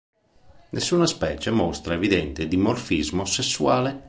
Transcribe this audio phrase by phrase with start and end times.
[0.71, 3.99] Nessuna specie mostra evidente dimorfismo sessuale.